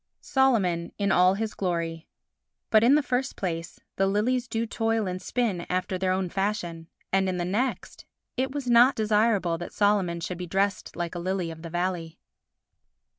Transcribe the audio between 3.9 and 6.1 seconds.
the lilies do toil and spin after